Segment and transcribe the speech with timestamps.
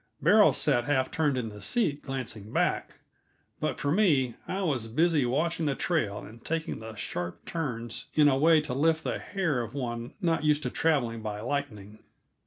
[0.19, 2.93] Beryl sat half turned in the seat, glancing back;
[3.59, 8.27] but for me, I was busy watching the trail and taking the sharp turns in
[8.27, 11.99] a way to lift the hair of one not used to traveling by lightning.